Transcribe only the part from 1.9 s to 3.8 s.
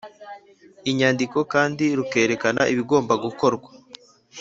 rukerekana ibigomba gukorwa